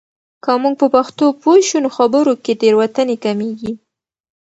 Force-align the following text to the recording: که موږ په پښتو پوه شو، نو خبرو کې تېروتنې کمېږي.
که 0.43 0.51
موږ 0.61 0.75
په 0.81 0.87
پښتو 0.95 1.25
پوه 1.41 1.57
شو، 1.67 1.77
نو 1.83 1.89
خبرو 1.97 2.33
کې 2.43 2.53
تېروتنې 2.61 3.15
کمېږي. 3.23 3.73